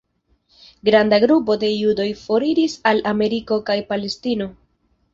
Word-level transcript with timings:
Granda 0.89 1.19
grupo 1.25 1.59
de 1.65 1.69
judoj 1.75 2.09
foriris 2.23 2.79
al 2.93 3.05
Ameriko 3.15 3.63
kaj 3.71 3.81
Palestino. 3.95 4.53